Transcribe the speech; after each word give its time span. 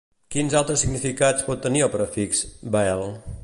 Quins 0.35 0.55
altres 0.59 0.83
significats 0.83 1.45
pot 1.49 1.61
tenir 1.67 1.85
el 1.89 1.95
prefix 1.99 2.45
«bel-»? 2.77 3.07